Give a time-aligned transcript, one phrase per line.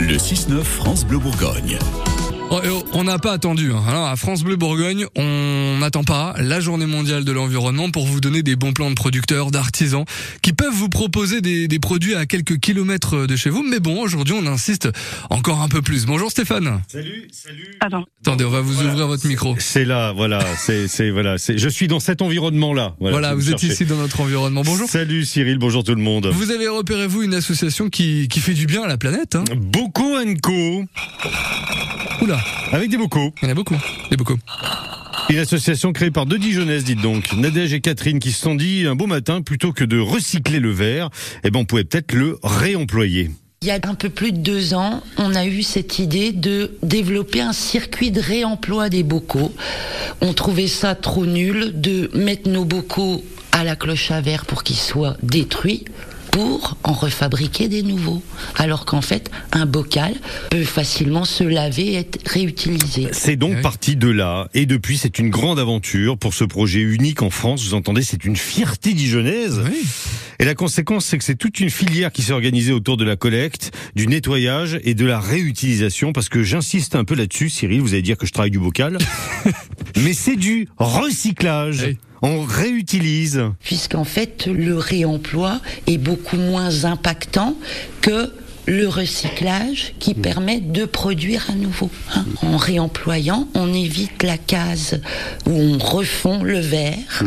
[0.00, 1.78] Le 6-9 France Bleu Bourgogne.
[2.50, 3.72] Oh, oh, on n'a pas attendu.
[3.72, 3.82] hein.
[3.88, 8.20] Alors, à France Bleu Bourgogne, on n'attend pas la journée mondiale de l'environnement pour vous
[8.20, 10.04] donner des bons plans de producteurs, d'artisans,
[10.40, 13.64] qui peuvent vous proposer des, des produits à quelques kilomètres de chez vous.
[13.68, 14.88] Mais bon, aujourd'hui, on insiste
[15.30, 16.06] encore un peu plus.
[16.06, 16.80] Bonjour Stéphane.
[16.86, 17.76] Salut, salut.
[17.80, 18.04] Pardon.
[18.20, 18.90] Attendez, on va vous Voilà.
[18.90, 19.56] ouvrir votre micro.
[19.58, 22.94] C'est là, voilà, c'est, c'est, voilà, c'est, je suis dans cet environnement-là.
[23.00, 24.62] Voilà, vous êtes ici dans notre environnement.
[24.64, 24.88] Bonjour.
[24.88, 26.28] Salut Cyril, bonjour tout le monde.
[26.32, 29.34] Vous avez repéré, vous, une association qui, qui fait du bien à la planète.
[29.34, 29.44] Hein?
[29.56, 30.04] Bocaux
[30.42, 30.84] Co,
[32.20, 32.38] Oula,
[32.72, 33.32] avec des bocaux.
[33.42, 33.76] il y en a beaucoup.
[34.10, 34.36] Des beaucoup.
[35.30, 37.32] Une association créée par deux Dijonnaises, dites donc.
[37.32, 40.70] Nadège et Catherine qui se sont dit un beau matin, plutôt que de recycler le
[40.70, 41.10] verre,
[41.42, 43.30] eh ben, on pouvait peut-être le réemployer.
[43.62, 46.76] Il y a un peu plus de deux ans, on a eu cette idée de
[46.82, 49.54] développer un circuit de réemploi des bocaux.
[50.20, 54.62] On trouvait ça trop nul de mettre nos bocaux à la cloche à verre pour
[54.62, 55.84] qu'ils soient détruits
[56.34, 58.20] pour en refabriquer des nouveaux.
[58.56, 60.14] Alors qu'en fait, un bocal
[60.50, 63.06] peut facilement se laver et être réutilisé.
[63.12, 63.62] C'est donc oui.
[63.62, 67.64] parti de là, et depuis c'est une grande aventure pour ce projet unique en France.
[67.64, 69.62] Vous entendez, c'est une fierté dijonnaise.
[69.64, 69.86] Oui.
[70.40, 73.14] Et la conséquence, c'est que c'est toute une filière qui s'est organisée autour de la
[73.14, 76.12] collecte, du nettoyage et de la réutilisation.
[76.12, 78.98] Parce que j'insiste un peu là-dessus, Cyril, vous allez dire que je travaille du bocal.
[80.02, 81.84] mais c'est du recyclage.
[81.86, 81.98] Oui.
[82.26, 83.42] On réutilise.
[83.62, 87.54] puisqu'en fait le réemploi est beaucoup moins impactant
[88.00, 88.32] que
[88.66, 91.90] le recyclage qui permet de produire à nouveau.
[92.14, 92.24] hein.
[92.40, 95.02] En réemployant, on évite la case
[95.44, 97.24] où on refond le verre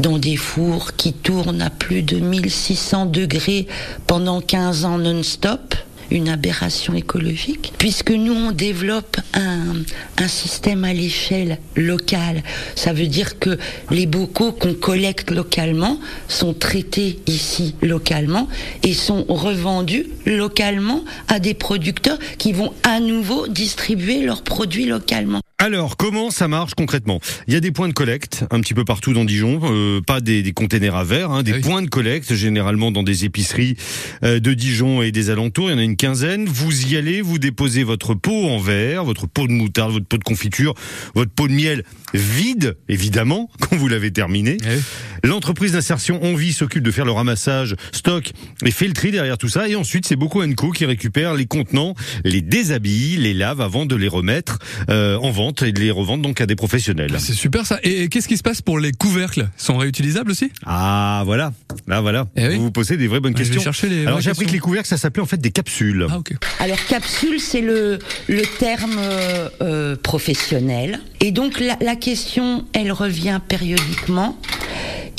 [0.00, 3.68] dans des fours qui tournent à plus de 1600 degrés
[4.08, 5.76] pendant 15 ans non-stop
[6.10, 9.74] une aberration écologique, puisque nous on développe un,
[10.18, 12.42] un système à l'échelle locale.
[12.74, 13.58] Ça veut dire que
[13.90, 18.48] les bocaux qu'on collecte localement sont traités ici localement
[18.82, 25.40] et sont revendus localement à des producteurs qui vont à nouveau distribuer leurs produits localement.
[25.62, 27.20] Alors, comment ça marche concrètement?
[27.46, 30.22] Il y a des points de collecte un petit peu partout dans Dijon, euh, pas
[30.22, 31.60] des, des containers à verre, hein, des Ah oui.
[31.60, 33.76] points de collecte généralement dans des épiceries
[34.24, 35.68] euh, de Dijon et des alentours.
[35.68, 36.46] Il y en a une quinzaine.
[36.46, 40.16] Vous y allez, vous déposez votre pot en verre, votre pot de moutarde, votre pot
[40.16, 40.72] de confiture,
[41.14, 41.84] votre pot de miel
[42.14, 44.56] vide, évidemment, quand vous l'avez terminé.
[44.64, 48.32] Eh, L'entreprise d'insertion Envie s'occupe de faire le ramassage, stock
[48.64, 49.68] et fait le tri derrière tout ça.
[49.68, 51.94] Et ensuite, c'est beaucoup Co qui récupère les contenants,
[52.24, 56.22] les déshabille, les lave avant de les remettre euh, en vente et de les revendre
[56.22, 57.12] donc à des professionnels.
[57.18, 57.78] C'est super ça.
[57.82, 59.48] Et qu'est-ce qui se passe pour les couvercles?
[59.58, 60.50] Ils sont réutilisables aussi?
[60.66, 61.52] Ah voilà,
[61.86, 62.26] là voilà.
[62.36, 62.56] Eh oui.
[62.56, 63.72] Vous vous posez des vraies bonnes Ouais, je vais questions.
[63.72, 66.06] chercher les Alors j'ai appris que les couvercles, ça s'appelait en fait des capsules.
[66.10, 66.18] Ah.
[66.60, 71.00] Alors capsule, c'est le, le terme euh, euh, professionnel.
[71.20, 74.38] Et donc la, la question, elle revient périodiquement.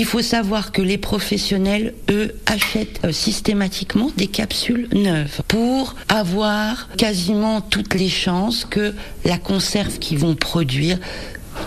[0.00, 6.88] Il faut savoir que les professionnels, eux, achètent euh, systématiquement des capsules neuves pour avoir
[6.96, 8.94] quasiment toutes les chances que
[9.24, 11.00] la conserve qu'ils vont produire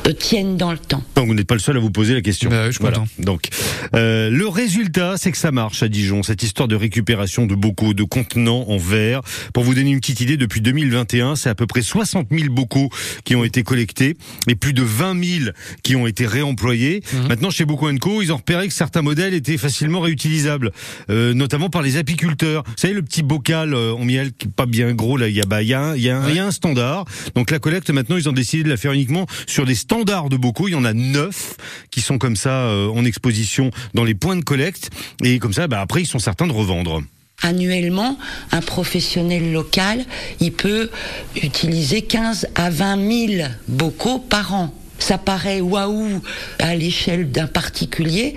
[0.08, 1.04] euh, tienne dans le temps.
[1.16, 2.50] Donc vous n'êtes pas le seul à vous poser la question.
[2.50, 3.04] Bah oui, je Voilà.
[3.20, 3.50] Donc
[3.96, 7.94] euh, le résultat, c'est que ça marche à Dijon, cette histoire de récupération de bocaux,
[7.94, 9.22] de contenants en verre.
[9.54, 12.90] Pour vous donner une petite idée, depuis 2021, c'est à peu près 60 000 bocaux
[13.24, 14.16] qui ont été collectés
[14.48, 15.52] et plus de 20 000
[15.84, 17.02] qui ont été réemployés.
[17.14, 17.28] Mhm.
[17.28, 20.72] Maintenant, chez Bocaux Co, ils ont repéré que certains modèles étaient facilement réutilisables,
[21.10, 22.64] euh, notamment par les apiculteurs.
[22.66, 25.36] Vous savez, le petit bocal euh, en miel qui est pas bien gros, là, il
[25.36, 26.52] y a, bah, il y a, un- il y a un- il y a un
[26.52, 27.06] standard.
[27.36, 30.38] Donc la collecte, maintenant, ils ont décidé de la faire uniquement sur des standards de
[30.38, 30.70] bocaux.
[30.70, 31.58] Il y en a neuf
[31.92, 34.90] qui sont comme ça euh, en exposition dans les points de collecte.
[35.22, 37.02] Et comme ça, bah, après, ils sont certains de revendre.
[37.42, 38.18] Annuellement,
[38.54, 40.06] un professionnel local,
[40.40, 40.90] il peut
[41.36, 44.74] utiliser 15 à 20 000 bocaux par an.
[45.02, 46.22] Ça paraît waouh
[46.60, 48.36] à l'échelle d'un particulier,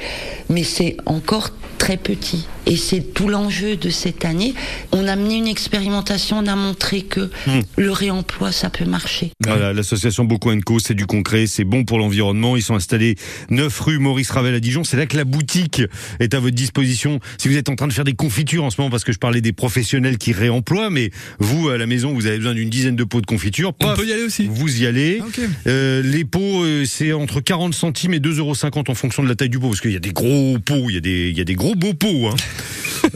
[0.48, 2.46] mais c'est encore très petit.
[2.66, 4.54] Et c'est tout l'enjeu de cette année.
[4.92, 7.60] On a mené une expérimentation, on a montré que Hmm.
[7.76, 9.32] le réemploi, ça peut marcher.
[9.44, 12.56] Voilà, l'association Bocaux Co, c'est du concret, c'est bon pour l'environnement.
[12.56, 13.16] Ils sont installés
[13.50, 14.82] 9 rue Maurice Ravel à Dijon.
[14.82, 15.82] C'est là que la boutique
[16.20, 17.20] est à votre disposition.
[17.36, 19.18] Si vous êtes en train de faire des confitures en ce moment, parce que je
[19.18, 21.10] parlais des professionnels qui réemploient, mais
[21.40, 23.72] vous, à la maison, vous avez besoin d'une dizaine de pots de confiture.
[23.82, 24.46] On peut y aller aussi.
[24.50, 25.20] Vous y allez.
[25.22, 25.40] Ah.
[25.66, 28.54] Euh, les pots, euh, c'est entre 40 centimes et 2,50 euros
[28.88, 30.94] en fonction de la taille du pot, parce qu'il y a des gros pots, il
[30.94, 32.34] y a des, il y a des gros beaux pots, hein.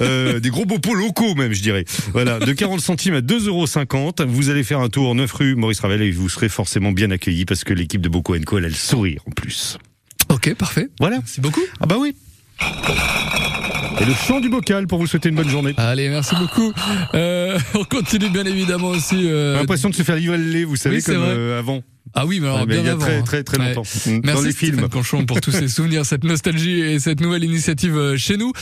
[0.00, 1.86] Euh, des gros beaux pots locaux même, je dirais.
[2.12, 4.30] Voilà, de 40 centimes à 2,50 euros.
[4.30, 7.46] Vous allez faire un tour 9 rue Maurice Ravel et vous serez forcément bien accueillis
[7.46, 9.78] parce que l'équipe de Bocaux Co, elle a le sourire en plus.
[10.28, 10.88] Ok, parfait.
[11.00, 11.16] Voilà.
[11.16, 11.62] Merci beaucoup.
[11.80, 12.14] Ah bah oui.
[14.00, 15.74] Et le chant du bocal pour vous souhaiter une bonne journée.
[15.76, 16.72] Allez, merci beaucoup.
[17.14, 19.16] Euh, on continue bien évidemment aussi.
[19.28, 21.58] euh, J'ai l'impression de se faire livrer le lait, vous savez, oui, c'est comme euh,
[21.58, 21.82] avant.
[22.14, 23.22] Ah oui, mais alors Ouais, mais bien il y a avant, très hein.
[23.22, 23.74] très très Ouais.
[23.74, 23.82] longtemps.
[24.06, 24.88] Merci les Stéphane films.
[24.88, 28.52] Conchon pour tous ces souvenirs, cette nostalgie et cette nouvelle initiative euh, chez nous.